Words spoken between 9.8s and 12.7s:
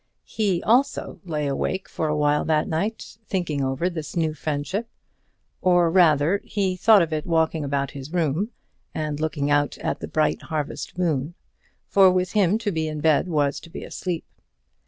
the bright harvest moon; for with him